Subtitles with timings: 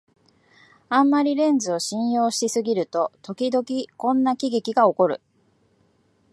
[0.89, 5.21] あんまりレンズを信用しすぎると、ときどきこんな喜劇がおこる